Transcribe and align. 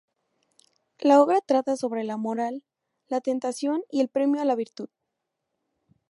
La 0.97 1.21
obra 1.21 1.41
trata 1.41 1.75
sobre 1.77 2.03
la 2.03 2.17
moral, 2.17 2.63
la 3.07 3.21
tentación 3.21 3.83
y 3.91 4.01
el 4.01 4.07
premio 4.09 4.41
a 4.41 4.45
la 4.45 4.55
virtud. 4.55 4.89